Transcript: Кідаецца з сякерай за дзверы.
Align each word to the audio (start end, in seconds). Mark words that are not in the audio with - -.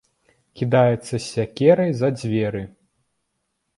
Кідаецца 0.61 1.11
з 1.11 1.21
сякерай 1.27 1.91
за 1.99 2.07
дзверы. 2.19 2.63